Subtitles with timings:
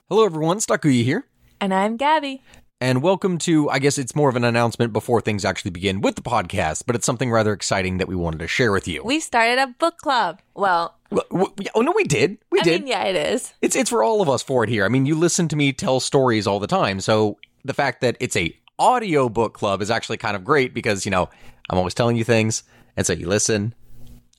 [0.00, 0.58] Hello, everyone.
[0.58, 1.26] Sakuya here.
[1.62, 2.42] And I'm Gabby.
[2.78, 6.16] And welcome to, I guess it's more of an announcement before things actually begin with
[6.16, 9.02] the podcast, but it's something rather exciting that we wanted to share with you.
[9.02, 10.42] We started a book club.
[10.54, 12.36] Well, W- w- oh, no, we did.
[12.50, 12.80] We I did.
[12.82, 13.54] mean, yeah, it is.
[13.62, 14.84] It's, it's for all of us for it here.
[14.84, 17.00] I mean, you listen to me tell stories all the time.
[17.00, 21.06] So the fact that it's a audio book club is actually kind of great because,
[21.06, 21.30] you know,
[21.70, 22.62] I'm always telling you things.
[22.94, 23.74] And so you listen.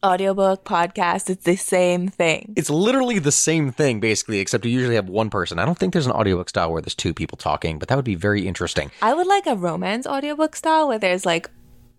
[0.05, 2.53] Audiobook, podcast, it's the same thing.
[2.55, 5.57] It's literally the same thing, basically, except you usually have one person.
[5.57, 8.05] I don't think there's an audiobook style where there's two people talking, but that would
[8.05, 8.91] be very interesting.
[9.01, 11.49] I would like a romance audiobook style where there's like,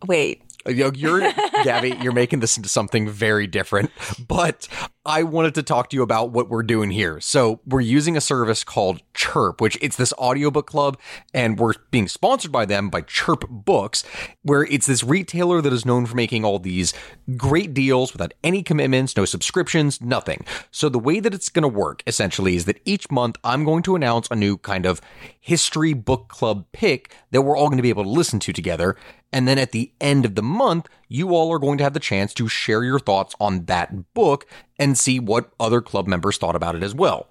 [0.06, 1.32] wait, uh, You're
[1.64, 1.96] Gabby.
[2.00, 3.90] You're making this into something very different.
[4.28, 4.68] But
[5.06, 7.20] I wanted to talk to you about what we're doing here.
[7.20, 10.98] So we're using a service called Chirp, which it's this audiobook club,
[11.32, 14.02] and we're being sponsored by them by Chirp Books,
[14.42, 16.92] where it's this retailer that is known for making all these
[17.36, 20.44] great deals without any commitments, no subscriptions, nothing.
[20.72, 23.84] So the way that it's going to work essentially is that each month I'm going
[23.84, 25.00] to announce a new kind of
[25.38, 28.96] history book club pick that we're all going to be able to listen to together.
[29.32, 32.00] And then at the end of the month, you all are going to have the
[32.00, 34.46] chance to share your thoughts on that book
[34.78, 37.28] and see what other club members thought about it as well.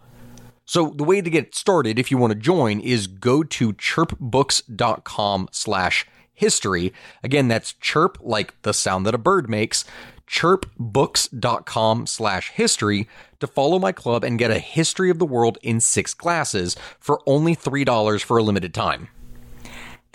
[0.65, 5.49] So the way to get started, if you want to join, is go to chirpbooks.com
[5.51, 6.91] slash history.
[7.23, 9.85] Again, that's chirp like the sound that a bird makes,
[10.27, 13.07] chirpbooks.com slash history
[13.39, 17.21] to follow my club and get a history of the world in six classes for
[17.27, 19.09] only $3 for a limited time.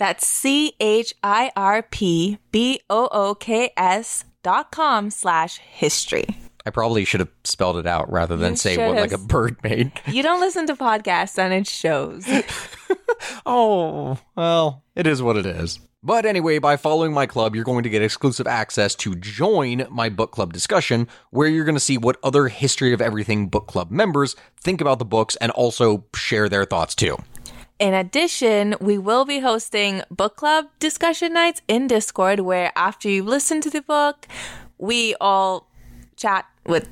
[0.01, 6.25] That's C H I R P B O O K S dot com slash history.
[6.65, 9.57] I probably should have spelled it out rather than You say what like a bird
[9.63, 9.91] made.
[10.07, 12.27] You don't listen to podcasts and it shows.
[13.45, 15.79] Oh, well, it is what it is.
[16.01, 20.09] But anyway, by following my club, you're going to get exclusive access to join my
[20.09, 23.91] book club discussion, where you're going to see what other History of Everything book club
[23.91, 27.15] members think about the books and also share their thoughts too.
[27.81, 33.25] In addition, we will be hosting book club discussion nights in Discord where after you've
[33.25, 34.27] listened to the book,
[34.77, 35.67] we all
[36.15, 36.87] chat with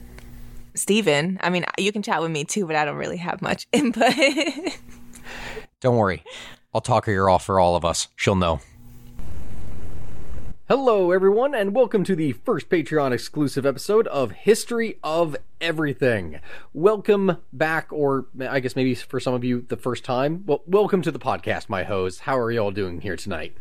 [0.74, 1.38] Steven.
[1.42, 4.16] I mean, you can chat with me too, but I don't really have much input.
[5.80, 6.24] Don't worry,
[6.74, 8.08] I'll talk her off for all of us.
[8.16, 8.60] She'll know.
[10.72, 16.42] Hello, everyone, and welcome to the first Patreon exclusive episode of History of Everything.
[16.76, 20.44] Welcome back, or I guess maybe for some of you, the first time.
[20.46, 22.20] Well, welcome to the podcast, my hoes.
[22.20, 23.58] How are y'all doing here tonight?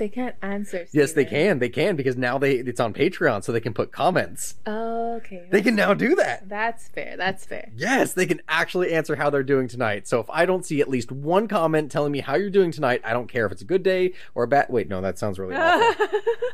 [0.00, 0.86] They can't answer.
[0.92, 1.58] Yes, they can.
[1.58, 4.54] They can because now they it's on Patreon, so they can put comments.
[4.66, 5.46] okay.
[5.50, 6.48] They can now do that.
[6.48, 7.16] That's fair.
[7.16, 7.70] That's fair.
[7.76, 10.08] Yes, they can actually answer how they're doing tonight.
[10.08, 13.02] So if I don't see at least one comment telling me how you're doing tonight,
[13.04, 14.66] I don't care if it's a good day or a bad.
[14.70, 16.06] Wait, no, that sounds really awful.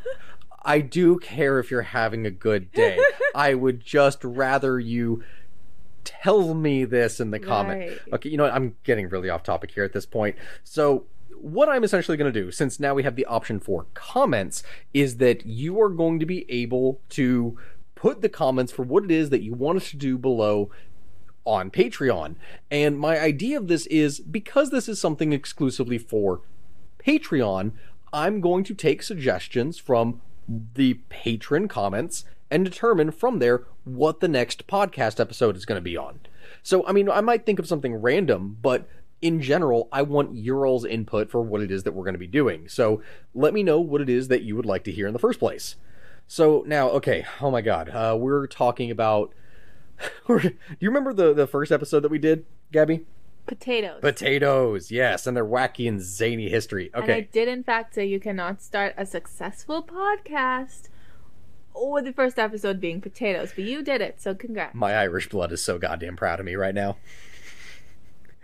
[0.63, 2.99] I do care if you're having a good day.
[3.35, 5.23] I would just rather you
[6.03, 7.91] tell me this in the comment.
[7.91, 8.13] Right.
[8.13, 8.53] Okay, you know what?
[8.53, 10.35] I'm getting really off topic here at this point.
[10.65, 11.05] So
[11.41, 15.17] what I'm essentially going to do, since now we have the option for comments, is
[15.17, 17.57] that you are going to be able to
[17.95, 20.69] put the comments for what it is that you want us to do below
[21.45, 22.35] on Patreon.
[22.69, 26.41] And my idea of this is because this is something exclusively for
[26.99, 27.71] Patreon,
[28.11, 34.27] I'm going to take suggestions from the patron comments and determine from there what the
[34.27, 36.19] next podcast episode is going to be on.
[36.63, 38.87] So, I mean, I might think of something random, but
[39.21, 42.19] in general, I want your all's input for what it is that we're going to
[42.19, 42.67] be doing.
[42.69, 43.01] So,
[43.33, 45.39] let me know what it is that you would like to hear in the first
[45.39, 45.75] place.
[46.27, 49.33] So, now, okay, oh my god, uh, we're talking about.
[50.27, 53.05] do you remember the, the first episode that we did, Gabby?
[53.47, 54.01] Potatoes.
[54.01, 56.91] Potatoes, yes, and their wacky and zany history.
[56.93, 60.89] And I did, in fact, say you cannot start a successful podcast
[61.73, 64.75] with the first episode being potatoes, but you did it, so congrats.
[64.75, 66.97] My Irish blood is so goddamn proud of me right now.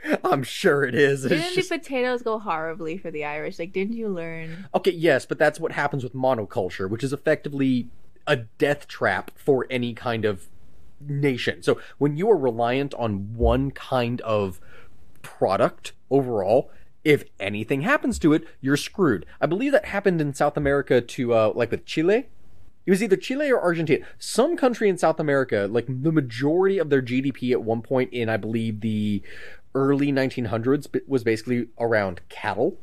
[0.24, 1.26] I'm sure it is.
[1.26, 3.60] It's Didn't just- the potatoes go horribly for the Irish?
[3.60, 4.68] Like, didn't you learn?
[4.76, 7.88] Okay, yes, but that's what happens with monoculture, which is effectively
[8.28, 10.48] a death trap for any kind of
[11.00, 11.62] nation.
[11.64, 14.60] So when you are reliant on one kind of
[15.22, 16.72] product overall,
[17.04, 19.26] if anything happens to it, you're screwed.
[19.42, 22.28] I believe that happened in South America to uh like with Chile.
[22.86, 24.06] It was either Chile or Argentina.
[24.20, 28.28] Some country in South America, like the majority of their GDP at one point in,
[28.28, 29.22] I believe, the
[29.76, 32.78] early 1900s was basically around cattle,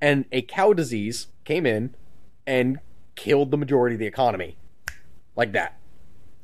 [0.00, 1.94] and a cow disease came in
[2.46, 2.78] and
[3.14, 4.56] killed the majority of the economy,
[5.36, 5.78] like that.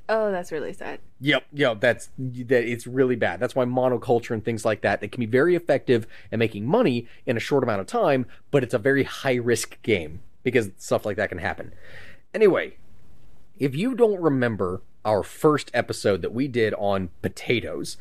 [0.08, 1.00] Oh, that's really sad.
[1.20, 2.64] Yep, yep, that's that.
[2.64, 3.40] It's really bad.
[3.40, 7.06] That's why monoculture and things like that they can be very effective at making money
[7.24, 11.06] in a short amount of time, but it's a very high risk game because stuff
[11.06, 11.72] like that can happen.
[12.34, 12.76] Anyway,
[13.58, 17.96] if you don't remember our first episode that we did on potatoes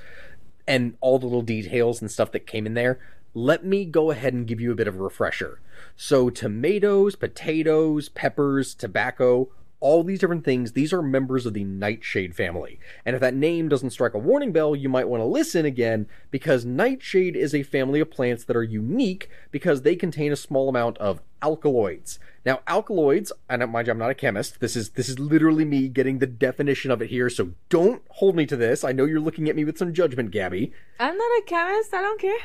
[0.68, 3.00] and all the little details and stuff that came in there,
[3.34, 5.60] let me go ahead and give you a bit of a refresher.
[5.96, 9.50] So, tomatoes, potatoes, peppers, tobacco,
[9.84, 12.80] all these different things, these are members of the nightshade family.
[13.06, 16.08] And if that name doesn't strike a warning bell, you might want to listen again
[16.32, 20.70] because nightshade is a family of plants that are unique because they contain a small
[20.70, 22.18] amount of alkaloids.
[22.46, 24.62] Now, alkaloids, and mind you, I'm not a chemist.
[24.62, 28.38] This is this is literally me getting the definition of it here, so don't hold
[28.38, 28.86] me to this.
[28.86, 30.72] I know you're looking at me with some judgment, Gabby.
[30.98, 31.94] I'm not a chemist.
[31.94, 32.40] I don't care.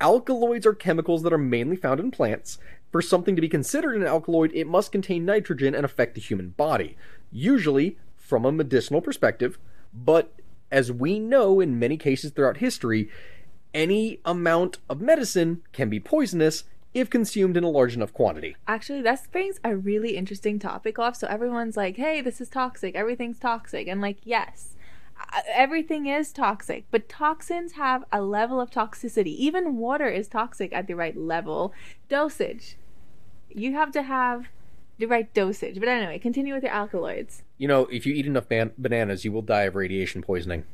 [0.00, 2.58] Alkaloids are chemicals that are mainly found in plants.
[2.92, 6.50] For something to be considered an alkaloid, it must contain nitrogen and affect the human
[6.50, 6.96] body,
[7.30, 9.58] usually from a medicinal perspective,
[9.92, 10.32] but
[10.70, 13.10] as we know in many cases throughout history,
[13.74, 18.56] any amount of medicine can be poisonous if consumed in a large enough quantity.
[18.68, 21.16] Actually, that brings a really interesting topic off.
[21.16, 22.94] So everyone's like, hey, this is toxic.
[22.94, 23.88] Everything's toxic.
[23.88, 24.76] And like, yes,
[25.18, 29.34] uh, everything is toxic, but toxins have a level of toxicity.
[29.36, 31.72] Even water is toxic at the right level.
[32.10, 32.76] Dosage.
[33.56, 34.48] You have to have
[34.98, 35.78] the right dosage.
[35.78, 37.42] But anyway, continue with your alkaloids.
[37.58, 40.64] You know, if you eat enough ban- bananas, you will die of radiation poisoning.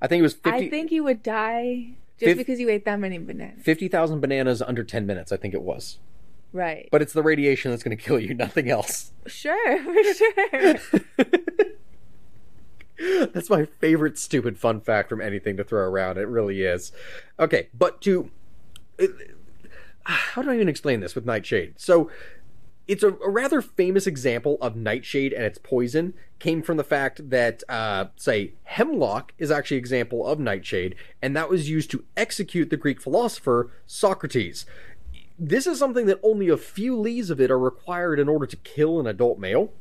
[0.00, 2.84] I think it was 50 I think you would die just Fif- because you ate
[2.84, 3.62] that many bananas.
[3.64, 5.98] 50,000 bananas under 10 minutes, I think it was.
[6.52, 6.88] Right.
[6.92, 9.12] But it's the radiation that's going to kill you, nothing else.
[9.26, 10.74] sure, for sure.
[13.32, 16.16] That's my favorite stupid fun fact from anything to throw around.
[16.16, 16.92] It really is.
[17.40, 18.30] Okay, but to.
[20.04, 21.74] How do I even explain this with Nightshade?
[21.76, 22.10] So,
[22.86, 27.30] it's a, a rather famous example of Nightshade and its poison came from the fact
[27.30, 32.04] that, uh, say, hemlock is actually an example of Nightshade, and that was used to
[32.16, 34.66] execute the Greek philosopher Socrates.
[35.38, 38.56] This is something that only a few leaves of it are required in order to
[38.56, 39.72] kill an adult male.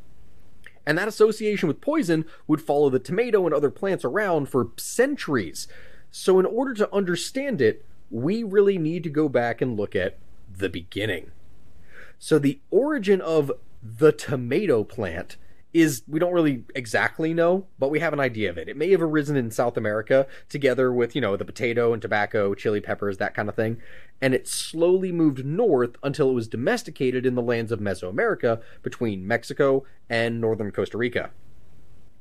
[0.85, 5.67] And that association with poison would follow the tomato and other plants around for centuries.
[6.11, 10.19] So, in order to understand it, we really need to go back and look at
[10.55, 11.31] the beginning.
[12.19, 13.51] So, the origin of
[13.81, 15.35] the tomato plant
[15.73, 18.69] is we don't really exactly know, but we have an idea of it.
[18.69, 22.53] It may have arisen in South America together with, you know, the potato and tobacco,
[22.53, 23.81] chili peppers, that kind of thing.
[24.21, 29.27] And it slowly moved north until it was domesticated in the lands of Mesoamerica between
[29.27, 31.31] Mexico and northern Costa Rica.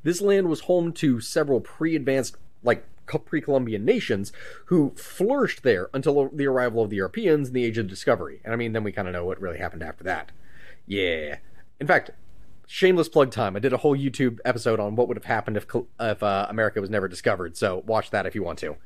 [0.02, 2.84] This land was home to several pre advanced, like
[3.18, 4.32] pre Columbian nations
[4.66, 8.40] who flourished there until the arrival of the Europeans in the Age of Discovery.
[8.44, 10.32] And I mean, then we kind of know what really happened after that.
[10.86, 11.36] Yeah.
[11.80, 12.10] In fact,
[12.66, 13.56] shameless plug time.
[13.56, 15.66] I did a whole YouTube episode on what would have happened if
[16.00, 17.56] if uh, America was never discovered.
[17.56, 18.76] So watch that if you want to.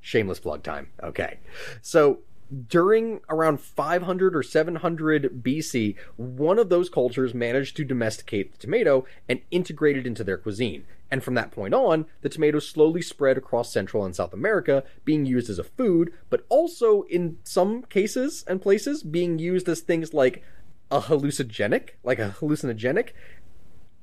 [0.00, 0.88] Shameless plug time.
[1.02, 1.38] Okay.
[1.80, 2.20] So
[2.68, 9.04] during around 500 or 700 BC, one of those cultures managed to domesticate the tomato
[9.28, 10.84] and integrate it into their cuisine.
[11.10, 15.26] And from that point on, the tomato slowly spread across Central and South America, being
[15.26, 20.14] used as a food, but also in some cases and places being used as things
[20.14, 20.42] like
[20.90, 23.10] a hallucinogenic, like a hallucinogenic,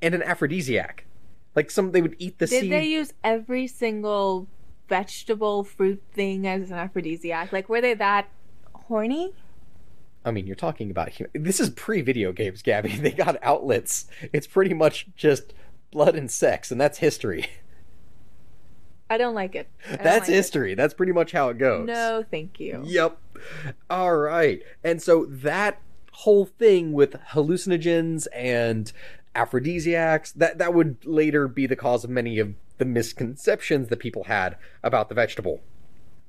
[0.02, 1.06] and an aphrodisiac.
[1.56, 2.72] Like some they would eat the Did seed.
[2.72, 4.48] they use every single
[4.88, 7.52] vegetable fruit thing as an aphrodisiac?
[7.54, 8.30] Like, were they that
[8.90, 9.34] horny?
[10.26, 12.90] I mean, you're talking about this is pre-video games, Gabby.
[13.02, 14.08] They got outlets.
[14.34, 15.54] It's pretty much just
[15.92, 17.48] blood and sex, and that's history.
[19.10, 19.68] I don't like it.
[19.88, 20.34] Don't That's like it.
[20.34, 20.76] history.
[20.76, 21.88] That's pretty much how it goes.
[21.88, 22.84] No, thank you.
[22.86, 23.18] Yep.
[23.90, 24.62] All right.
[24.84, 25.82] And so that
[26.12, 28.92] whole thing with hallucinogens and
[29.34, 34.26] aphrodisiacs, that that would later be the cause of many of the misconceptions that people
[34.26, 35.62] had about the vegetable.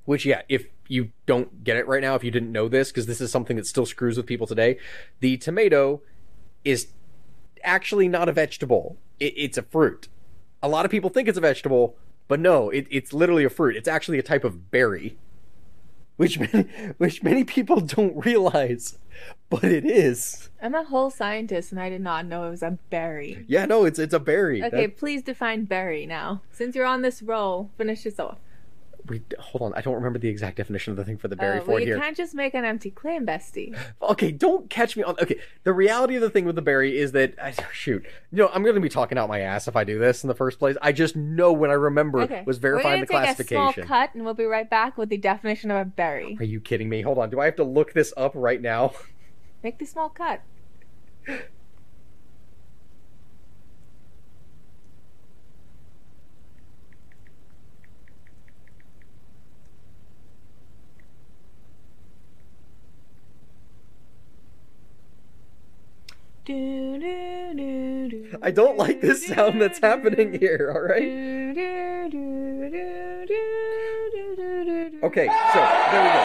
[0.05, 3.07] Which yeah, if you don't get it right now, if you didn't know this because
[3.07, 4.79] this is something that still screws with people today,
[5.21, 6.03] the tomato
[6.65, 6.89] is
[7.63, 8.97] actually not a vegetable.
[9.19, 10.09] It, it's a fruit.
[10.63, 11.97] A lot of people think it's a vegetable,
[12.29, 13.77] but no, it, it's literally a fruit.
[13.77, 15.17] It's actually a type of berry
[16.21, 18.99] which many, which many people don't realize,
[19.49, 20.51] but it is.
[20.61, 23.47] I'm a whole scientist and I did not know it was a berry.
[23.49, 24.63] Yeah, no, it's it's a berry.
[24.63, 26.43] Okay, That- please define berry now.
[26.53, 28.37] Since you're on this roll, finish this off.
[29.07, 29.75] We hold on.
[29.75, 31.87] I don't remember the exact definition of the thing for the berry for well, you
[31.87, 31.99] here.
[31.99, 33.77] can't just make an empty claim, bestie.
[34.03, 35.17] Okay, don't catch me on.
[35.21, 38.51] Okay, the reality of the thing with the berry is that I, shoot, you know,
[38.53, 40.59] I'm going to be talking out my ass if I do this in the first
[40.59, 40.77] place.
[40.83, 42.43] I just know when I remember Okay.
[42.47, 43.87] was verifying We're the take a classification.
[43.87, 46.37] small cut, and we'll be right back with the definition of a berry.
[46.39, 47.03] Are you kidding me?
[47.03, 47.31] Hold on.
[47.31, 48.93] Do I have to look this up right now?
[49.63, 50.43] Make the small cut.
[68.43, 71.03] I don't like this sound that's happening here, alright?
[75.03, 76.21] Okay, so there we go.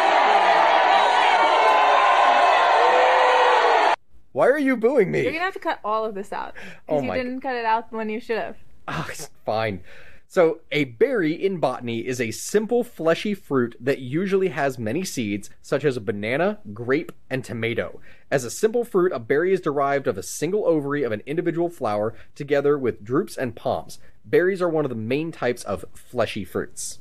[4.31, 5.23] Why are you booing me?
[5.23, 6.55] You're gonna have to cut all of this out.
[6.85, 8.57] Because oh you didn't cut it out when you should have.
[8.87, 9.81] Oh, it's fine.
[10.27, 15.49] So, a berry in botany is a simple fleshy fruit that usually has many seeds,
[15.61, 18.01] such as a banana, grape, and tomato.
[18.31, 21.69] As a simple fruit, a berry is derived of a single ovary of an individual
[21.69, 23.99] flower together with drupes and palms.
[24.25, 26.99] Berries are one of the main types of fleshy fruits.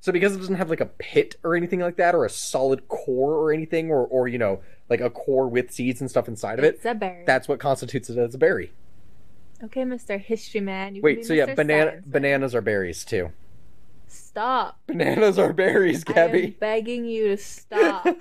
[0.00, 2.88] So because it doesn't have like a pit or anything like that, or a solid
[2.88, 6.58] core or anything, or, or you know, like a core with seeds and stuff inside
[6.58, 7.24] of it, It's a berry.
[7.26, 8.72] that's what constitutes it as a berry.
[9.64, 10.20] Okay, Mr.
[10.20, 10.94] History Man.
[10.94, 11.56] You can Wait, so yeah, Mr.
[11.56, 13.30] banana Science bananas are berries too.
[14.06, 14.78] Stop.
[14.86, 16.20] Bananas are berries, Gabby.
[16.20, 16.56] I am Gabby.
[16.60, 18.06] begging you to stop.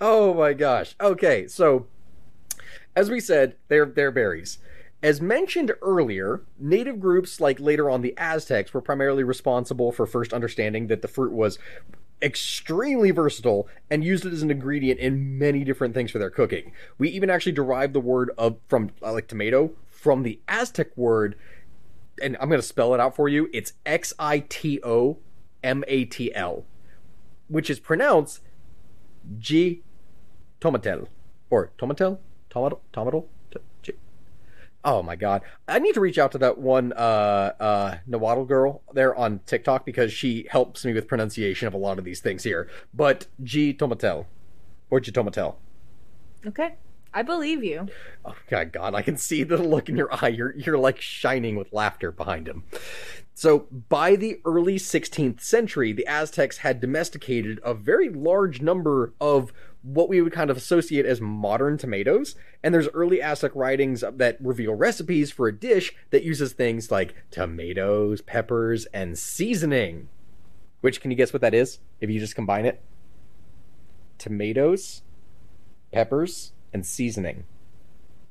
[0.00, 0.94] Oh my gosh.
[1.00, 1.86] Okay, so
[2.94, 4.58] as we said, they're they're berries.
[5.02, 10.32] As mentioned earlier, native groups like later on the Aztecs were primarily responsible for first
[10.32, 11.58] understanding that the fruit was
[12.22, 16.72] extremely versatile and used it as an ingredient in many different things for their cooking.
[16.98, 21.36] We even actually derived the word of from like tomato from the Aztec word
[22.22, 23.48] and I'm to spell it out for you.
[23.52, 25.18] It's X I T O
[25.62, 26.64] M A T L,
[27.48, 28.40] which is pronounced
[29.38, 29.82] G
[30.60, 31.08] tomatel
[31.50, 32.18] or tomatel
[32.50, 33.41] tomatel tomato T- G-
[34.84, 38.82] oh my god i need to reach out to that one uh uh Nahuatl girl
[38.92, 42.44] there on tiktok because she helps me with pronunciation of a lot of these things
[42.44, 44.26] here but g tomatel
[44.90, 45.56] or g tomatel
[46.46, 46.74] okay.
[47.14, 47.88] I believe you.
[48.24, 50.28] Oh my god, I can see the look in your eye.
[50.28, 52.64] You're you're like shining with laughter behind him.
[53.34, 59.52] So, by the early 16th century, the Aztecs had domesticated a very large number of
[59.82, 62.36] what we would kind of associate as modern tomatoes.
[62.62, 67.14] And there's early Aztec writings that reveal recipes for a dish that uses things like
[67.30, 70.08] tomatoes, peppers, and seasoning.
[70.80, 72.80] Which can you guess what that is if you just combine it?
[74.18, 75.02] Tomatoes,
[75.92, 77.44] peppers, and seasoning.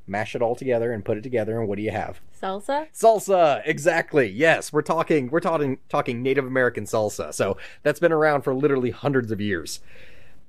[0.08, 2.20] Mash it all together and put it together, and what do you have?
[2.42, 2.88] Salsa?
[2.94, 4.28] Salsa, exactly.
[4.28, 7.34] Yes, we're talking we're talking talking Native American salsa.
[7.34, 9.80] So that's been around for literally hundreds of years.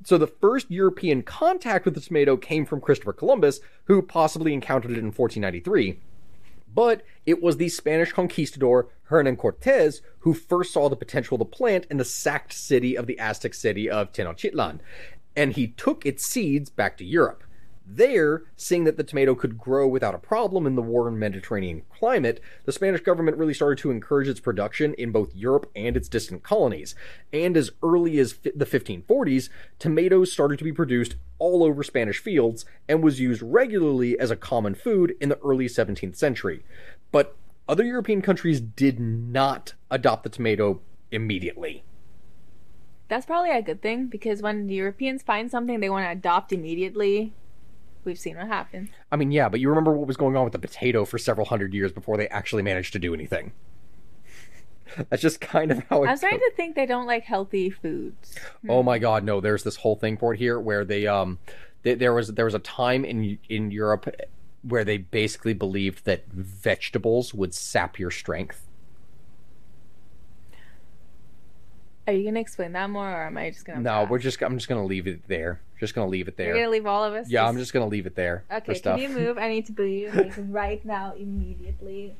[0.05, 4.93] So the first European contact with the tomato came from Christopher Columbus, who possibly encountered
[4.93, 6.01] it in 1493.
[6.75, 11.45] But it was the Spanish conquistador Hernan Cortez who first saw the potential of the
[11.45, 14.81] plant in the sacked city of the Aztec city of Tenochtitlan,
[15.37, 17.45] and he took its seeds back to Europe.
[17.85, 22.41] There, seeing that the tomato could grow without a problem in the warm Mediterranean climate,
[22.65, 26.45] the Spanish government really started to encourage its production in both Europe and its distant
[26.45, 26.95] colonies.
[27.33, 29.49] And as early as fi- the 1540s,
[29.79, 34.37] tomatoes started to be produced all over Spanish fields and was used regularly as a
[34.37, 36.65] common food in the early 17th century.
[37.11, 37.37] But
[37.69, 41.83] other European countries did not adopt the tomato immediately.
[43.09, 46.53] That's probably a good thing because when the Europeans find something they want to adopt
[46.53, 47.33] immediately,
[48.05, 48.91] we've seen what happens.
[49.11, 51.47] I mean, yeah, but you remember what was going on with the potato for several
[51.47, 53.53] hundred years before they actually managed to do anything.
[55.09, 57.71] That's just kind of how it I was starting to think they don't like healthy
[57.71, 58.35] foods.
[58.69, 61.39] Oh my god, no, there's this whole thing for it here where they um
[61.85, 64.09] th- there was there was a time in in Europe
[64.63, 68.69] where they basically believed that vegetables would sap your strength.
[72.07, 73.81] Are you gonna explain that more, or am I just gonna?
[73.81, 74.11] No, pass?
[74.11, 75.61] we're just I'm just going to leave it there.
[75.83, 76.47] Just to leave it there.
[76.47, 77.29] You're gonna leave all of us.
[77.29, 79.37] Yeah, I'm just to leave it there for Okay, can you move?
[79.37, 82.15] I need to boo you like, right now, immediately.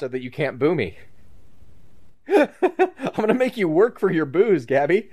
[0.00, 0.96] so that you can't boo me.
[2.26, 2.48] I'm
[3.16, 5.10] gonna make you work for your boos, Gabby.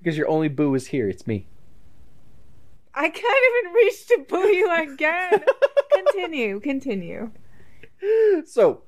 [0.00, 1.08] Because your only boo is here.
[1.08, 1.46] It's me.
[2.92, 5.44] I can't even reach to boo you again.
[5.92, 7.30] continue, continue.
[8.46, 8.82] So,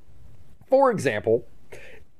[0.68, 1.46] for example,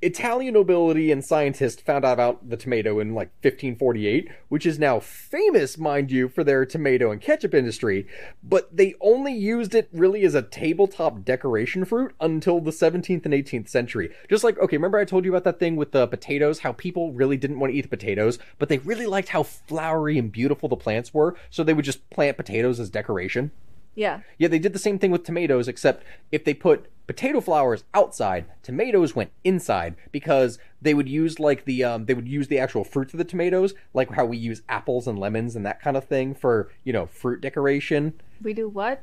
[0.03, 4.99] Italian nobility and scientists found out about the tomato in like 1548, which is now
[4.99, 8.09] famous, mind you, for their tomato and ketchup industry,
[8.43, 13.33] but they only used it really as a tabletop decoration fruit until the 17th and
[13.33, 14.13] 18th century.
[14.29, 17.13] Just like, okay, remember I told you about that thing with the potatoes, how people
[17.13, 20.69] really didn't want to eat the potatoes, but they really liked how flowery and beautiful
[20.69, 23.53] the plants were, so they would just plant potatoes as decoration?
[23.95, 24.21] Yeah.
[24.39, 28.47] Yeah, they did the same thing with tomatoes, except if they put potato flowers outside,
[28.63, 32.85] tomatoes went inside because they would use like the um they would use the actual
[32.85, 36.05] fruits of the tomatoes, like how we use apples and lemons and that kind of
[36.05, 38.15] thing for, you know, fruit decoration.
[38.43, 39.03] We do what?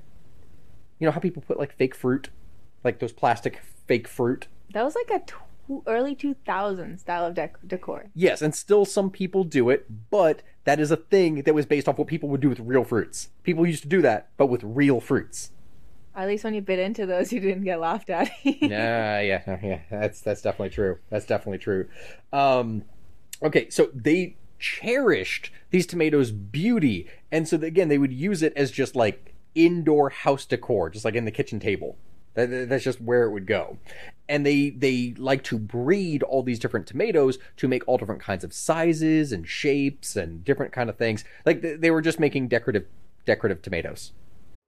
[0.99, 2.29] You know how people put like fake fruit?
[2.83, 4.47] Like those plastic fake fruit?
[4.73, 5.25] That was like a
[5.87, 8.05] early 2000s style of dec- decor.
[8.13, 11.87] Yes, and still some people do it, but that is a thing that was based
[11.87, 13.29] off what people would do with real fruits.
[13.43, 15.51] People used to do that, but with real fruits.
[16.15, 18.29] At least when you bit into those, you didn't get laughed at.
[18.43, 19.79] yeah, yeah, yeah.
[19.89, 20.97] That's that's definitely true.
[21.09, 21.87] That's definitely true.
[22.33, 22.83] Um,
[23.41, 28.71] okay, so they cherished these tomatoes' beauty, and so again, they would use it as
[28.71, 31.97] just like indoor house decor, just like in the kitchen table.
[32.47, 33.77] That, that's just where it would go.
[34.27, 38.43] And they they like to breed all these different tomatoes to make all different kinds
[38.43, 41.23] of sizes and shapes and different kind of things.
[41.45, 42.85] Like they, were just making decorative
[43.25, 44.11] decorative tomatoes.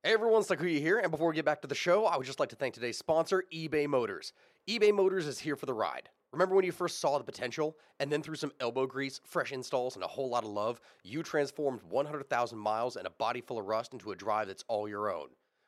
[0.04, 2.40] Hey everyone, Sakuya here, and before we get back to the show, I would just
[2.40, 4.34] like to thank today's sponsor, eBay Motors.
[4.68, 6.10] eBay Motors is here for the ride.
[6.34, 9.96] Remember when you first saw the potential, and then through some elbow grease, fresh installs,
[9.96, 13.66] and a whole lot of love, you transformed 100,000 miles and a body full of
[13.66, 15.28] rust into a drive that's all your own?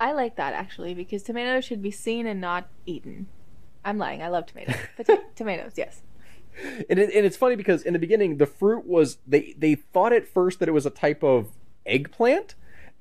[0.00, 3.28] I like that actually because tomatoes should be seen and not eaten.
[3.84, 4.22] I'm lying.
[4.22, 4.76] I love tomatoes.
[4.98, 6.02] Pota- tomatoes, yes.
[6.88, 10.12] And, it, and it's funny because in the beginning, the fruit was they they thought
[10.12, 11.48] at first that it was a type of
[11.84, 12.54] eggplant,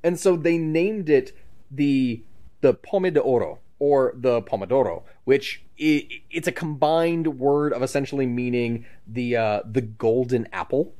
[0.03, 1.37] and so they named it
[1.69, 2.23] the
[2.61, 8.25] the pomme de oro or the pomodoro, which i it's a combined word of essentially
[8.25, 10.93] meaning the uh, the golden apple,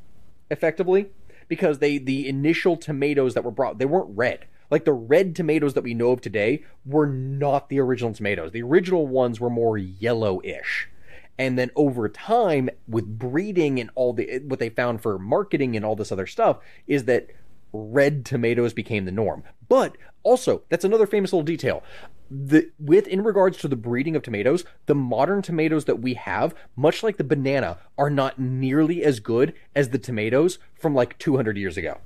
[0.52, 1.08] effectively,
[1.48, 4.46] because they the initial tomatoes that were brought they weren't red.
[4.74, 8.54] Like the red tomatoes that we know of today were not the original tomatoes.
[8.54, 10.90] The original ones were more yellowish.
[11.38, 15.86] And then over time, with breeding and all the what they found for marketing and
[15.86, 16.58] all this other stuff,
[16.88, 17.28] is that
[17.72, 19.44] red tomatoes became the norm.
[19.70, 21.84] But also, that's another famous little detail.
[22.32, 26.56] The with in regards to the breeding of tomatoes, the modern tomatoes that we have,
[26.76, 31.58] much like the banana, are not nearly as good as the tomatoes from like 200
[31.58, 32.00] years ago.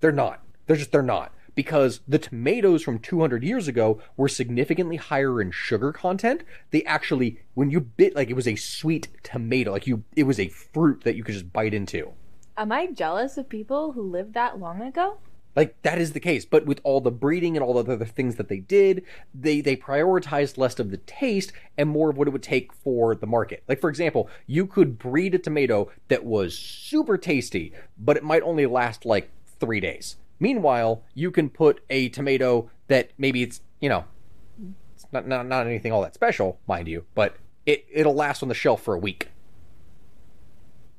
[0.00, 0.42] They're not.
[0.66, 5.50] They're just they're not because the tomatoes from 200 years ago were significantly higher in
[5.50, 6.44] sugar content.
[6.70, 10.38] They actually, when you bit, like it was a sweet tomato, like you, it was
[10.38, 12.12] a fruit that you could just bite into.
[12.56, 15.18] Am I jealous of people who lived that long ago?
[15.56, 18.36] Like that is the case, but with all the breeding and all the other things
[18.36, 19.02] that they did,
[19.34, 23.16] they they prioritized less of the taste and more of what it would take for
[23.16, 23.64] the market.
[23.66, 28.42] Like for example, you could breed a tomato that was super tasty, but it might
[28.44, 30.18] only last like three days.
[30.40, 34.04] Meanwhile, you can put a tomato that maybe it's, you know,
[34.94, 38.48] it's not, not, not anything all that special, mind you, but it, it'll last on
[38.48, 39.28] the shelf for a week.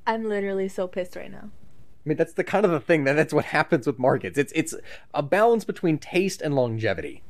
[0.06, 1.50] I'm literally so pissed right now.
[2.06, 4.38] I mean, that's the kind of the thing that that's what happens with markets.
[4.38, 4.74] It's it's
[5.14, 7.22] a balance between taste and longevity.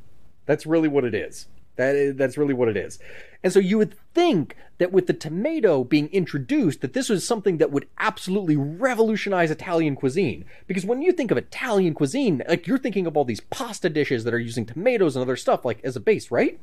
[0.46, 1.48] That's really what it is.
[1.80, 2.98] That is, that's really what it is.
[3.42, 7.56] And so you would think that with the tomato being introduced, that this was something
[7.56, 10.44] that would absolutely revolutionize Italian cuisine.
[10.66, 14.24] Because when you think of Italian cuisine, like you're thinking of all these pasta dishes
[14.24, 16.60] that are using tomatoes and other stuff like as a base, right?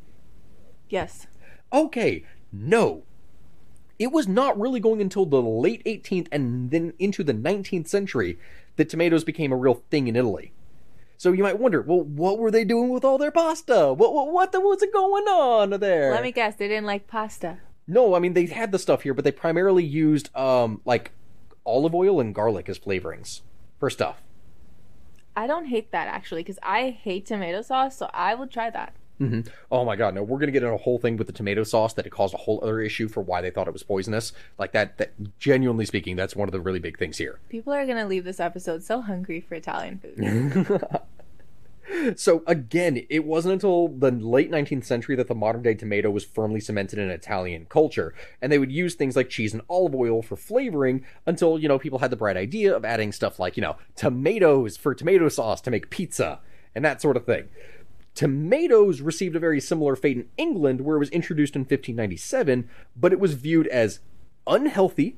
[0.88, 1.26] Yes.
[1.74, 3.02] Okay, no.
[3.98, 8.38] It was not really going until the late 18th and then into the 19th century
[8.76, 10.54] that tomatoes became a real thing in Italy.
[11.18, 13.92] So you might wonder, well, what were they doing with all their pasta?
[13.94, 16.12] What what what the, was going on there?
[16.12, 16.56] Let me guess.
[16.56, 17.58] They didn't like pasta.
[17.88, 21.12] No, I mean they had the stuff here, but they primarily used um like
[21.66, 23.42] olive oil and garlic as flavorings
[23.80, 24.22] for stuff.
[25.36, 28.94] I don't hate that actually because I hate tomato sauce, so I will try that.
[29.18, 31.64] Hmm Oh my god, no, we're gonna get in a whole thing with the tomato
[31.64, 34.34] sauce that it caused a whole other issue for why they thought it was poisonous.
[34.58, 37.40] Like that, that genuinely speaking, that's one of the really big things here.
[37.50, 40.80] People are gonna leave this episode so hungry for Italian food.
[42.16, 46.26] So again, it wasn't until the late 19th century that the modern day tomato was
[46.26, 50.22] firmly cemented in Italian culture, and they would use things like cheese and olive oil
[50.22, 53.62] for flavoring until, you know, people had the bright idea of adding stuff like, you
[53.62, 56.40] know, tomatoes for tomato sauce to make pizza
[56.76, 57.48] and that sort of thing.
[58.18, 63.14] Tomatoes received a very similar fate in England where it was introduced in 1597, but
[63.14, 64.00] it was viewed as
[64.48, 65.18] unhealthy,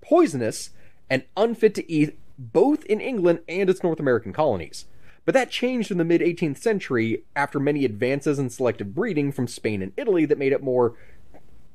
[0.00, 0.70] poisonous,
[1.10, 4.84] and unfit to eat both in England and its North American colonies.
[5.24, 9.48] But that changed in the mid 18th century after many advances in selective breeding from
[9.48, 10.94] Spain and Italy that made it more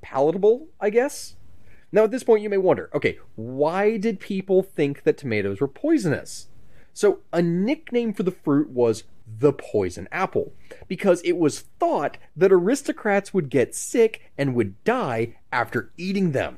[0.01, 1.35] palatable, I guess.
[1.91, 5.67] Now, at this point, you may wonder okay, why did people think that tomatoes were
[5.67, 6.47] poisonous?
[6.93, 9.03] So, a nickname for the fruit was
[9.39, 10.53] the poison apple,
[10.87, 16.57] because it was thought that aristocrats would get sick and would die after eating them.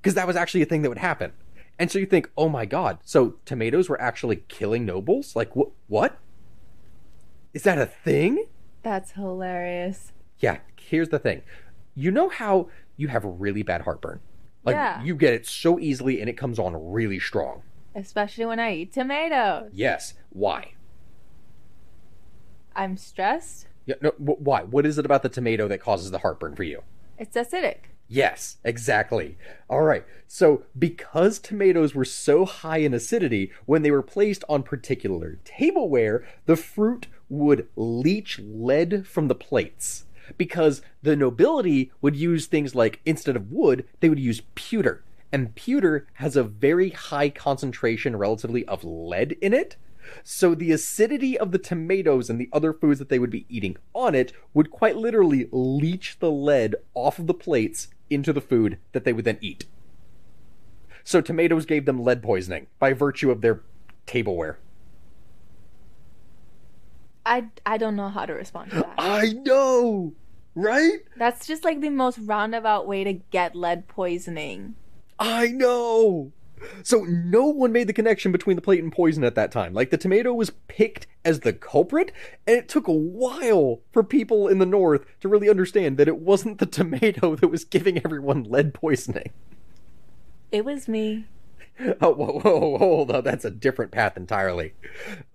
[0.00, 1.32] Because that was actually a thing that would happen.
[1.78, 5.36] And so you think, oh my god, so tomatoes were actually killing nobles?
[5.36, 6.18] Like, wh- what?
[7.54, 8.46] Is that a thing?
[8.82, 10.12] That's hilarious.
[10.38, 11.42] Yeah, here's the thing.
[11.94, 14.20] You know how you have really bad heartburn?
[14.64, 15.02] Like, Yeah.
[15.02, 17.62] you get it so easily and it comes on really strong.
[17.94, 19.70] Especially when I eat tomatoes.
[19.72, 20.14] Yes.
[20.30, 20.72] Why?
[22.78, 23.66] I'm stressed.
[23.86, 24.62] Yeah, no, wh- why?
[24.62, 26.82] What is it about the tomato that causes the heartburn for you?
[27.18, 27.78] It's acidic.
[28.06, 29.36] Yes, exactly.
[29.68, 30.04] All right.
[30.28, 36.24] So, because tomatoes were so high in acidity, when they were placed on particular tableware,
[36.46, 40.04] the fruit would leach lead from the plates.
[40.36, 45.02] Because the nobility would use things like, instead of wood, they would use pewter.
[45.32, 49.76] And pewter has a very high concentration, relatively, of lead in it.
[50.24, 53.76] So the acidity of the tomatoes and the other foods that they would be eating
[53.94, 58.78] on it would quite literally leach the lead off of the plates into the food
[58.92, 59.66] that they would then eat.
[61.04, 63.62] So tomatoes gave them lead poisoning by virtue of their
[64.06, 64.58] tableware.
[67.24, 68.94] I, I don't know how to respond to that.
[68.98, 70.14] I know,
[70.54, 71.00] right?
[71.16, 74.74] That's just like the most roundabout way to get lead poisoning.
[75.18, 76.32] I know.
[76.82, 79.74] So no one made the connection between the plate and poison at that time.
[79.74, 82.12] Like the tomato was picked as the culprit,
[82.46, 86.18] and it took a while for people in the north to really understand that it
[86.18, 89.30] wasn't the tomato that was giving everyone lead poisoning.
[90.50, 91.26] It was me.
[92.00, 93.22] Oh, whoa, whoa, whoa, hold on.
[93.22, 94.74] That's a different path entirely.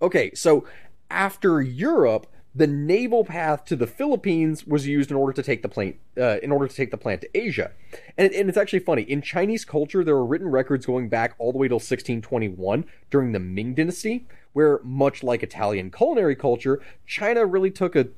[0.02, 0.66] Okay, so
[1.10, 5.68] after Europe, the naval path to the Philippines was used in order to take the
[5.68, 7.72] plant, uh, in order to take the plant to Asia.
[8.16, 9.02] And, and it's actually funny.
[9.02, 13.32] In Chinese culture, there are written records going back all the way till 1621 during
[13.32, 18.08] the Ming Dynasty, where much like Italian culinary culture, China really took a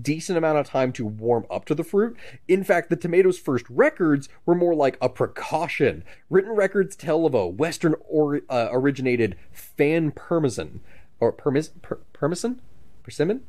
[0.00, 2.16] decent amount of time to warm up to the fruit.
[2.48, 6.04] In fact, the tomato's first records were more like a precaution.
[6.30, 10.80] Written records tell of a Western or, uh, originated fan parmesan
[11.20, 12.60] or permis per, persimmon,
[13.02, 13.42] persimmon,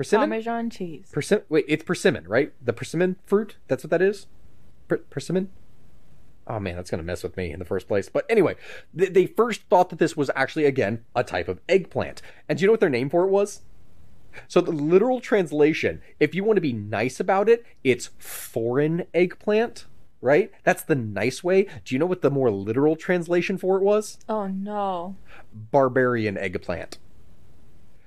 [0.00, 1.10] persimmon, Parmesan cheese.
[1.12, 1.44] persimmon.
[1.50, 2.54] Wait, it's persimmon, right?
[2.64, 3.56] The persimmon fruit.
[3.68, 4.28] That's what that is.
[4.88, 5.50] Per- persimmon.
[6.46, 8.08] Oh man, that's gonna mess with me in the first place.
[8.08, 8.56] But anyway,
[8.96, 12.22] th- they first thought that this was actually again a type of eggplant.
[12.48, 13.60] And do you know what their name for it was?
[14.48, 19.84] So the literal translation, if you want to be nice about it, it's foreign eggplant,
[20.22, 20.50] right?
[20.64, 21.64] That's the nice way.
[21.84, 24.16] Do you know what the more literal translation for it was?
[24.30, 25.16] Oh no.
[25.52, 26.96] Barbarian eggplant.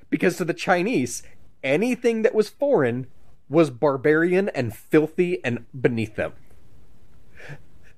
[0.10, 1.23] Because to the Chinese,
[1.63, 3.08] anything that was foreign
[3.49, 6.34] was barbarian and filthy and beneath them.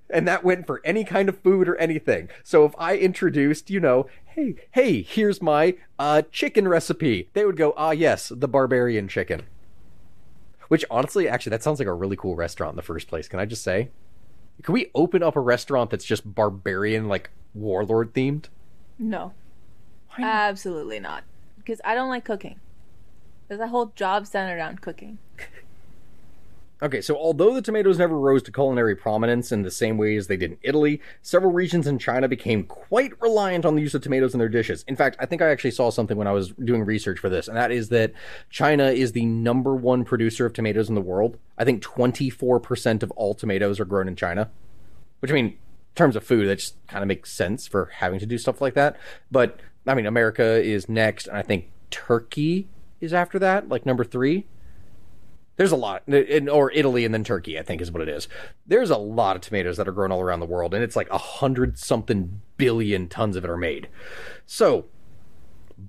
[0.10, 2.30] And that went for any kind of food or anything.
[2.44, 7.58] So if I introduced, you know, hey, hey, here's my uh, chicken recipe, they would
[7.58, 9.44] go, ah, yes, the barbarian chicken.
[10.68, 13.28] Which honestly, actually, that sounds like a really cool restaurant in the first place.
[13.28, 13.90] Can I just say?
[14.62, 18.46] Can we open up a restaurant that's just barbarian, like warlord themed?
[18.98, 19.34] No.
[20.18, 21.24] Absolutely not.
[21.58, 22.60] Because I don't like cooking.
[23.48, 25.20] There's a whole job centered around cooking.
[26.84, 30.28] Okay, so although the tomatoes never rose to culinary prominence in the same way as
[30.28, 34.02] they did in Italy, several regions in China became quite reliant on the use of
[34.02, 34.84] tomatoes in their dishes.
[34.86, 37.48] In fact, I think I actually saw something when I was doing research for this,
[37.48, 38.12] and that is that
[38.50, 41.38] China is the number one producer of tomatoes in the world.
[41.58, 44.52] I think 24% of all tomatoes are grown in China,
[45.22, 45.58] which I mean, in
[45.96, 48.74] terms of food, that just kind of makes sense for having to do stuff like
[48.74, 48.98] that.
[49.32, 52.68] But I mean, America is next, and I think Turkey
[53.06, 54.46] is after that, like number three.
[55.58, 56.04] There's a lot,
[56.52, 58.28] or Italy and then Turkey, I think is what it is.
[58.68, 61.10] There's a lot of tomatoes that are grown all around the world, and it's like
[61.10, 63.88] a hundred something billion tons of it are made.
[64.46, 64.88] So,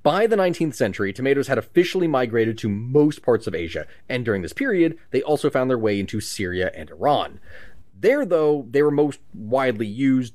[0.05, 4.43] by the 19th century, tomatoes had officially migrated to most parts of Asia, and during
[4.43, 7.41] this period, they also found their way into Syria and Iran.
[7.99, 10.35] There, though, they were most widely used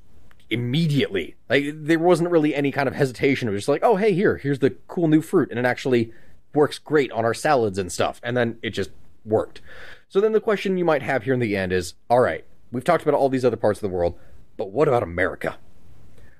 [0.52, 1.34] immediately.
[1.48, 3.48] Like there wasn't really any kind of hesitation.
[3.48, 6.12] It was just like, oh hey, here, here's the cool new fruit, and it actually
[6.54, 8.20] works great on our salads and stuff.
[8.22, 8.90] And then it just
[9.24, 9.60] worked.
[10.08, 12.84] So then the question you might have here in the end is all right, we've
[12.84, 14.18] talked about all these other parts of the world,
[14.56, 15.56] but what about America?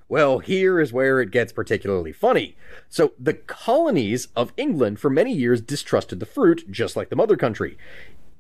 [0.08, 2.54] Well, here is where it gets particularly funny.
[2.90, 7.34] So, the colonies of England for many years distrusted the fruit, just like the mother
[7.34, 7.78] country.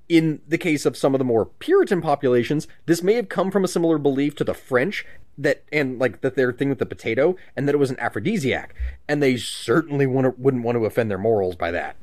[0.06, 3.64] In the case of some of the more Puritan populations, this may have come from
[3.64, 5.06] a similar belief to the French
[5.38, 8.74] that, and like that their thing with the potato, and that it was an aphrodisiac,
[9.08, 11.96] and they certainly wanna, wouldn't want to offend their morals by that.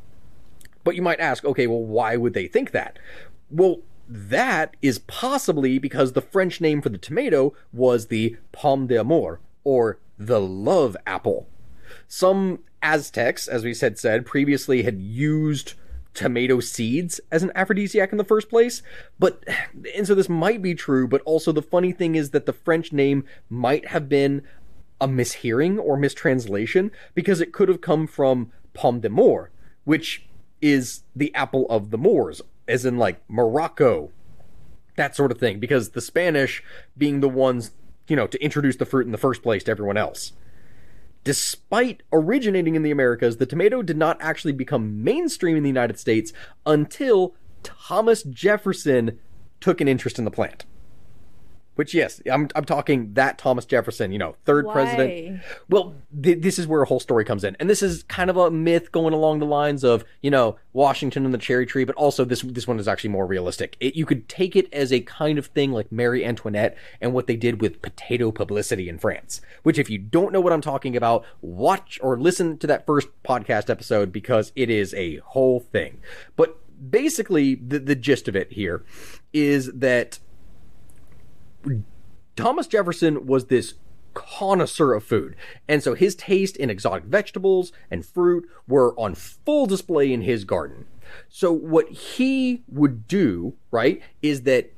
[0.83, 2.97] But you might ask, okay, well, why would they think that?
[3.49, 9.39] Well, that is possibly because the French name for the tomato was the pomme d'amour,
[9.63, 11.47] or the love apple.
[12.07, 15.73] Some Aztecs, as we said, said previously had used
[16.19, 18.83] tomato seeds as an aphrodisiac in the first place.
[19.17, 19.41] But,
[19.95, 22.91] and so this might be true, but also the funny thing is that the French
[22.91, 24.43] name might have been
[24.99, 29.49] a mishearing or mistranslation because it could have come from pomme de Moor,
[29.85, 30.27] which
[30.61, 34.11] is the apple of the Moors, as in like Morocco,
[34.97, 36.61] that sort of thing, because the Spanish
[36.97, 37.71] being the ones
[38.09, 40.33] you know, to introduce the fruit in the first place to everyone else.
[41.23, 45.99] Despite originating in the Americas, the tomato did not actually become mainstream in the United
[45.99, 46.31] States
[46.65, 49.19] until Thomas Jefferson
[49.59, 50.65] took an interest in the plant.
[51.79, 54.73] Which, yes, I'm, I'm talking that Thomas Jefferson, you know, third Why?
[54.73, 55.41] president.
[55.69, 58.35] Well, th- this is where a whole story comes in, and this is kind of
[58.35, 61.95] a myth going along the lines of, you know, Washington and the cherry tree, but
[61.95, 63.77] also this this one is actually more realistic.
[63.79, 67.27] It, you could take it as a kind of thing like Marie Antoinette and what
[67.27, 69.39] they did with potato publicity in France.
[69.63, 73.07] Which, if you don't know what I'm talking about, watch or listen to that first
[73.23, 76.01] podcast episode because it is a whole thing.
[76.35, 76.57] But
[76.91, 78.83] basically, the the gist of it here
[79.31, 80.19] is that
[82.35, 83.75] Thomas Jefferson was this
[84.13, 85.35] connoisseur of food.
[85.67, 90.43] And so his taste in exotic vegetables and fruit were on full display in his
[90.43, 90.85] garden.
[91.27, 94.73] So what he would do, right, is that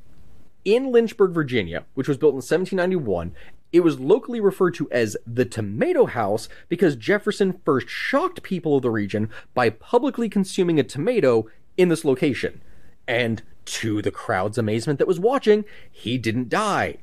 [0.64, 3.34] in Lynchburg, Virginia, which was built in 1791,
[3.72, 8.82] it was locally referred to as the Tomato House because Jefferson first shocked people of
[8.82, 12.62] the region by publicly consuming a tomato in this location.
[13.08, 16.98] And to the crowd's amazement that was watching, he didn't die.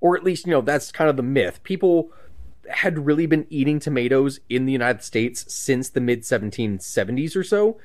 [0.00, 1.62] Or at least, you know, that's kind of the myth.
[1.62, 2.10] People
[2.70, 7.78] had really been eating tomatoes in the United States since the mid 1770s or so.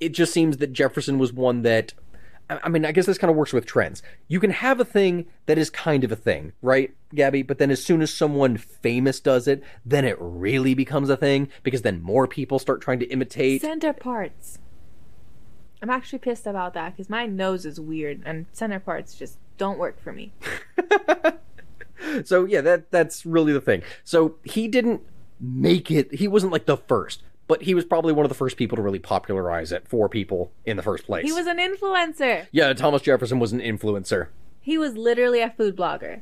[0.00, 1.94] It just seems that Jefferson was one that
[2.62, 4.02] I mean, I guess this kind of works with trends.
[4.28, 7.42] You can have a thing that is kind of a thing, right, Gabby?
[7.42, 11.48] But then as soon as someone famous does it, then it really becomes a thing
[11.62, 13.62] because then more people start trying to imitate.
[13.62, 14.58] Center parts.
[15.82, 19.78] I'm actually pissed about that because my nose is weird and center parts just don't
[19.78, 20.32] work for me.
[22.24, 23.82] So yeah, that that's really the thing.
[24.04, 25.02] So he didn't
[25.40, 26.14] make it.
[26.14, 28.82] He wasn't like the first, but he was probably one of the first people to
[28.82, 31.24] really popularize it for people in the first place.
[31.24, 32.46] He was an influencer.
[32.50, 34.28] yeah, Thomas Jefferson was an influencer.
[34.60, 36.20] He was literally a food blogger.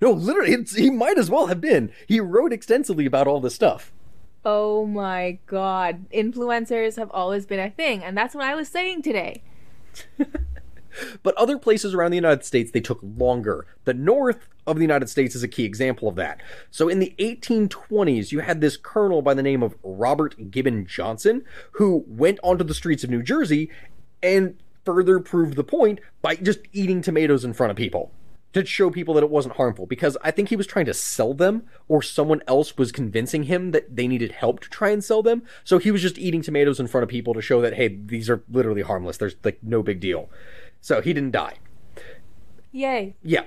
[0.00, 1.90] No, literally, it's, he might as well have been.
[2.06, 3.92] He wrote extensively about all this stuff.
[4.44, 6.08] Oh my god.
[6.10, 9.42] Influencers have always been a thing, and that's what I was saying today.
[11.22, 13.66] But other places around the United States, they took longer.
[13.84, 16.42] The north of the United States is a key example of that.
[16.70, 21.44] So in the 1820s, you had this colonel by the name of Robert Gibbon Johnson
[21.72, 23.70] who went onto the streets of New Jersey
[24.22, 28.10] and further proved the point by just eating tomatoes in front of people
[28.52, 31.34] to show people that it wasn't harmful because I think he was trying to sell
[31.34, 35.22] them or someone else was convincing him that they needed help to try and sell
[35.22, 35.42] them.
[35.64, 38.30] So he was just eating tomatoes in front of people to show that, hey, these
[38.30, 39.18] are literally harmless.
[39.18, 40.30] There's like no big deal.
[40.80, 41.56] So he didn't die.
[42.72, 43.16] Yay.
[43.22, 43.44] Yeah.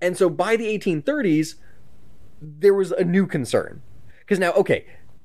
[0.00, 1.54] And so by the 1830s,
[2.40, 3.82] there was a new concern.
[4.20, 4.84] Because now, okay,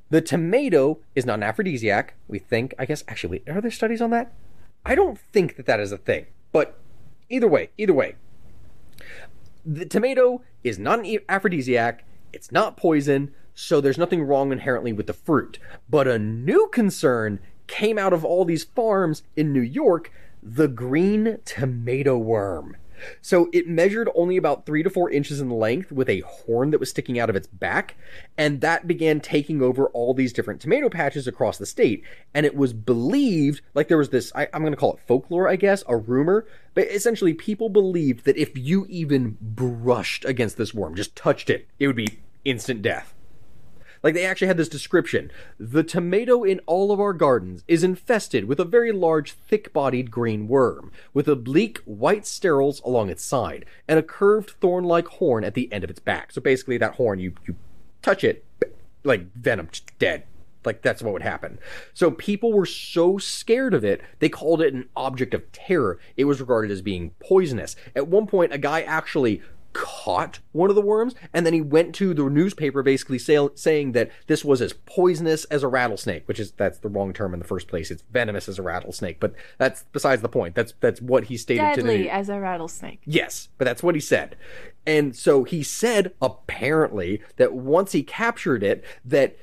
[0.10, 2.74] the tomato is not an aphrodisiac, we think.
[2.80, 4.34] I guess, actually, wait, are there studies on that?
[4.86, 6.28] I don't think that that is a thing.
[6.52, 6.80] But
[7.30, 8.16] either way, either way,
[9.68, 15.08] the tomato is not an aphrodisiac, it's not poison, so there's nothing wrong inherently with
[15.08, 15.60] the fruit.
[15.90, 21.40] But a new concern came out of all these farms in New York the green
[21.44, 22.78] tomato worm.
[23.22, 26.80] So it measured only about three to four inches in length with a horn that
[26.80, 27.96] was sticking out of its back,
[28.38, 32.04] and that began taking over all these different tomato patches across the state.
[32.34, 35.48] And it was believed, like there was this, I, I'm going to call it folklore,
[35.48, 40.74] I guess, a rumor, but essentially people believed that if you even brushed against this
[40.74, 43.14] worm, just touched it, it would be instant death.
[44.04, 45.32] Like they actually had this description.
[45.60, 50.48] The tomato in all of our gardens is infested with a very large, thick-bodied green
[50.48, 55.72] worm, with oblique white sterols along its side, and a curved thorn-like horn at the
[55.72, 56.32] end of its back.
[56.32, 57.56] So basically that horn, you, you
[58.02, 58.46] touch it,
[59.04, 60.24] like venom, dead.
[60.66, 61.60] Like that's what would happen.
[61.94, 65.98] So people were so scared of it, they called it an object of terror.
[66.18, 67.78] It was regarded as being poisonous.
[67.96, 69.42] At one point, a guy actually
[69.78, 73.92] caught one of the worms and then he went to the newspaper basically say, saying
[73.92, 77.40] that this was as poisonous as a rattlesnake which is that's the wrong term in
[77.40, 81.02] the first place it's venomous as a rattlesnake but that's besides the point that's that's
[81.02, 83.02] what he stated to Deadly as a rattlesnake.
[83.06, 84.36] Yes, but that's what he said.
[84.86, 89.38] And so he said apparently that once he captured it, that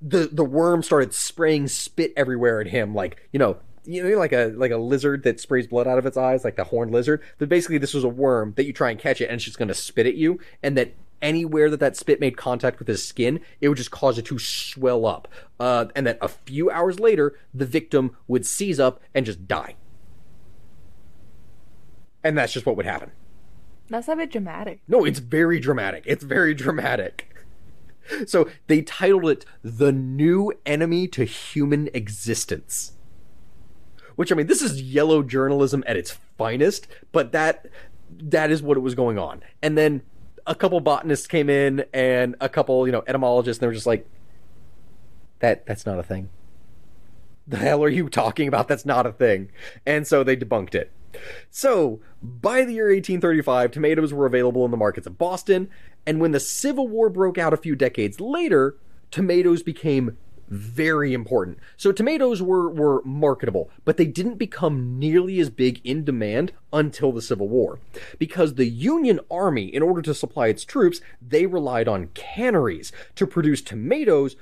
[0.00, 3.58] the the worm started spraying spit everywhere at him, like you know.
[3.86, 6.56] You know, like a like a lizard that sprays blood out of its eyes, like
[6.56, 7.22] the horned lizard.
[7.38, 9.58] But basically, this was a worm that you try and catch it, and it's just
[9.58, 13.06] going to spit at you, and that anywhere that that spit made contact with his
[13.06, 15.28] skin, it would just cause it to swell up.
[15.58, 19.76] Uh, and that a few hours later, the victim would seize up and just die.
[22.22, 23.12] And that's just what would happen.
[23.88, 24.80] That's a bit dramatic.
[24.88, 26.02] No, it's very dramatic.
[26.06, 27.32] It's very dramatic.
[28.26, 32.92] So they titled it The New Enemy to Human Existence.
[34.16, 37.66] Which I mean, this is yellow journalism at its finest, but that
[38.10, 39.42] that is what it was going on.
[39.62, 40.02] And then
[40.46, 43.86] a couple botanists came in and a couple, you know, etymologists, and they were just
[43.86, 44.08] like,
[45.40, 46.30] That that's not a thing.
[47.46, 48.68] The hell are you talking about?
[48.68, 49.50] That's not a thing.
[49.84, 50.90] And so they debunked it.
[51.50, 55.70] So, by the year 1835, tomatoes were available in the markets of Boston,
[56.06, 58.76] and when the Civil War broke out a few decades later,
[59.10, 61.58] tomatoes became very important.
[61.76, 67.12] So tomatoes were were marketable, but they didn't become nearly as big in demand until
[67.12, 67.78] the Civil War.
[68.18, 73.26] Because the Union Army, in order to supply its troops, they relied on canneries to
[73.26, 74.36] produce tomatoes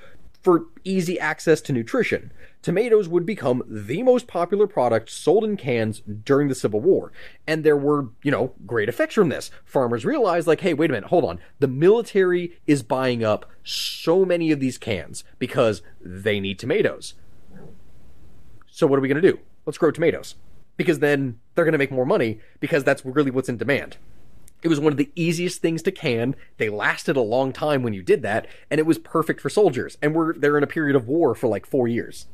[0.44, 2.30] for easy access to nutrition.
[2.60, 7.12] Tomatoes would become the most popular product sold in cans during the Civil War.
[7.46, 9.50] And there were, you know, great effects from this.
[9.64, 11.40] Farmers realized, like, hey, wait a minute, hold on.
[11.58, 17.14] The military is buying up so many of these cans because they need tomatoes.
[18.70, 19.40] So what are we going to do?
[19.64, 20.34] Let's grow tomatoes.
[20.76, 23.96] Because then they're going to make more money because that's really what's in demand.
[24.64, 26.34] It was one of the easiest things to can.
[26.56, 29.98] They lasted a long time when you did that, and it was perfect for soldiers.
[30.00, 32.26] And we're they're in a period of war for like four years.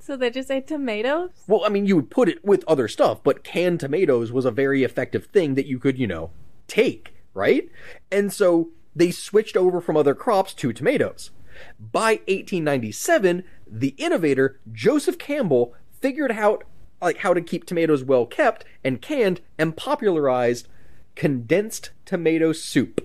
[0.00, 1.30] So they just ate tomatoes?
[1.46, 4.50] Well, I mean, you would put it with other stuff, but canned tomatoes was a
[4.50, 6.30] very effective thing that you could, you know,
[6.66, 7.68] take, right?
[8.10, 11.30] And so they switched over from other crops to tomatoes.
[11.78, 16.64] By 1897, the innovator Joseph Campbell figured out
[17.00, 20.68] like how to keep tomatoes well kept and canned and popularized
[21.16, 23.00] condensed tomato soup.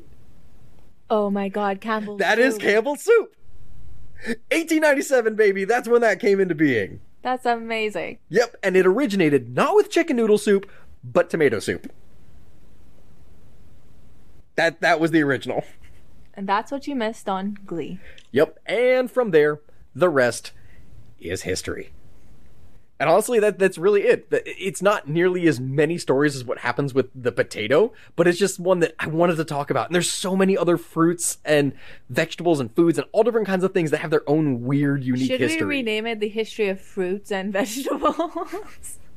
[1.10, 2.64] Oh my god, Campbell's That is soup.
[2.64, 3.36] Campbell's soup.
[4.24, 5.66] 1897, baby.
[5.66, 7.02] That's when that came into being.
[7.24, 8.20] That's amazing.
[8.30, 10.70] Yep, and it originated not with chicken noodle soup,
[11.04, 11.92] but tomato soup.
[14.56, 15.64] That that was the original.
[16.34, 18.00] And that's what you missed on Glee.
[18.32, 19.60] Yep, and from there,
[19.94, 20.52] the rest
[21.20, 21.92] is history.
[23.02, 24.28] And honestly, that that's really it.
[24.30, 28.60] It's not nearly as many stories as what happens with the potato, but it's just
[28.60, 29.88] one that I wanted to talk about.
[29.88, 31.74] And there's so many other fruits and
[32.12, 35.32] vegetables and foods and all different kinds of things that have their own weird, unique
[35.32, 35.66] Should history.
[35.66, 39.00] we rename it the history of fruits and vegetables?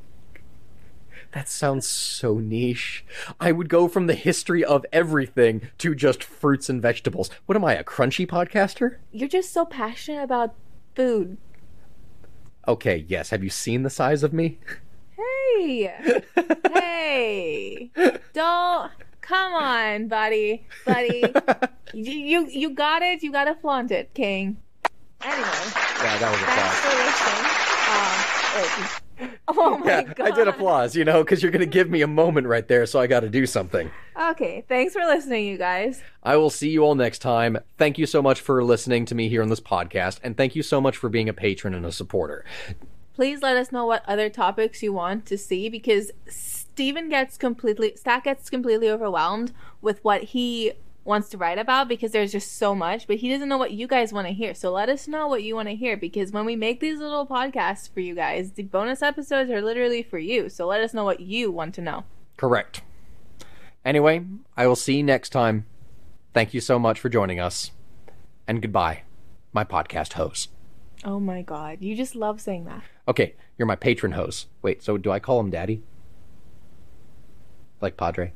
[1.31, 3.03] That sounds so niche.
[3.41, 7.29] I would go from the history of everything to just fruits and vegetables.
[7.45, 8.99] What am I, a crunchy podcaster?
[9.11, 10.55] You're just so passionate about
[10.95, 11.37] food.
[12.67, 13.29] Okay, yes.
[13.29, 14.59] Have you seen the size of me?
[15.15, 15.93] Hey,
[16.73, 17.91] hey,
[18.33, 21.23] don't come on, buddy, buddy.
[21.93, 23.23] you, you you got it.
[23.23, 24.57] You gotta flaunt it, King.
[25.21, 25.47] Anyway,
[26.03, 26.79] Yeah, that was thanks
[28.51, 29.01] for listening.
[29.47, 32.01] oh my Yeah, god, I did applause, you know, because you're going to give me
[32.01, 33.91] a moment right there, so I got to do something.
[34.19, 36.01] Okay, thanks for listening, you guys.
[36.23, 37.57] I will see you all next time.
[37.77, 40.63] Thank you so much for listening to me here on this podcast, and thank you
[40.63, 42.45] so much for being a patron and a supporter.
[43.13, 47.93] Please let us know what other topics you want to see because Steven gets completely
[47.95, 50.73] Stack gets completely overwhelmed with what he
[51.05, 53.87] wants to write about because there's just so much, but he doesn't know what you
[53.87, 54.53] guys want to hear.
[54.53, 57.27] So let us know what you want to hear because when we make these little
[57.27, 60.49] podcasts for you guys, the bonus episodes are literally for you.
[60.49, 62.03] So let us know what you want to know.
[62.35, 62.81] Correct.
[63.85, 64.25] Anyway,
[64.57, 65.67] I will see you next time.
[66.33, 67.71] Thank you so much for joining us,
[68.47, 69.03] and goodbye,
[69.53, 70.49] my podcast host.
[71.05, 72.81] Oh my god, you just love saying that.
[73.07, 74.47] Okay, you're my patron host.
[74.63, 75.83] Wait, so do I call him daddy?
[77.79, 78.33] Like Padre?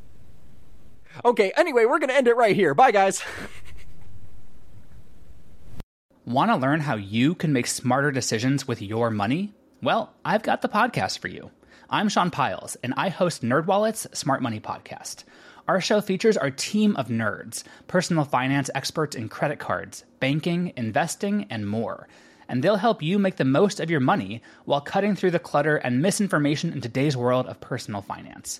[1.26, 2.74] Okay, anyway, we're going to end it right here.
[2.74, 3.22] Bye, guys.
[6.26, 9.53] Want to learn how you can make smarter decisions with your money?
[9.82, 11.49] Well, I've got the podcast for you.
[11.89, 15.24] I'm Sean Pyles, and I host NerdWallet's Smart Money Podcast.
[15.68, 21.47] Our show features our team of nerds, personal finance experts in credit cards, banking, investing,
[21.49, 22.07] and more.
[22.47, 25.78] and they'll help you make the most of your money while cutting through the clutter
[25.78, 28.60] and misinformation in today's world of personal finance.